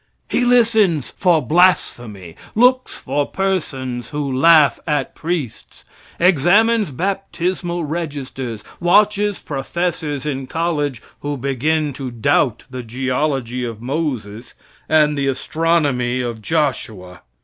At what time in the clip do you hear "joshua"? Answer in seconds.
16.41-17.21